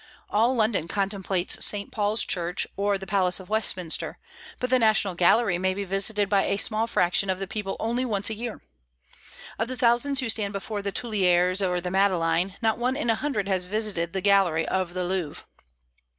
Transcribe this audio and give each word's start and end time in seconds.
All 0.31 0.55
London 0.55 0.87
contemplates 0.87 1.63
St. 1.63 1.91
Paul's 1.91 2.23
Church 2.23 2.65
or 2.75 2.97
the 2.97 3.05
Palace 3.05 3.39
of 3.39 3.49
Westminster, 3.49 4.17
but 4.59 4.71
the 4.71 4.79
National 4.79 5.13
Gallery 5.13 5.59
may 5.59 5.75
be 5.75 5.83
visited 5.83 6.27
by 6.27 6.45
a 6.45 6.57
small 6.57 6.87
fraction 6.87 7.29
of 7.29 7.37
the 7.37 7.45
people 7.45 7.77
only 7.79 8.03
once 8.03 8.27
a 8.27 8.33
year. 8.33 8.63
Of 9.59 9.67
the 9.67 9.77
thousands 9.77 10.19
who 10.19 10.29
stand 10.29 10.53
before 10.53 10.81
the 10.81 10.91
Tuileries 10.91 11.61
or 11.61 11.79
the 11.79 11.91
Madeleine 11.91 12.55
not 12.63 12.79
one 12.79 12.97
in 12.97 13.11
a 13.11 13.13
hundred 13.15 13.47
has 13.47 13.65
visited 13.65 14.11
the 14.11 14.21
gallery 14.21 14.67
of 14.67 14.95
the 14.95 15.03
Louvre. 15.05 15.45